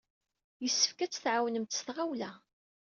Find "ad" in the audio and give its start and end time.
0.99-1.11